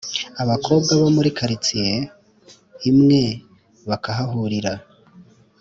[0.43, 1.95] abakobwa bo muri karitsiye
[2.89, 3.21] imwe
[3.89, 4.73] bakahahurira.